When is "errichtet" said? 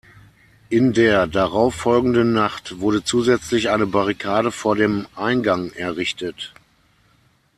5.73-6.55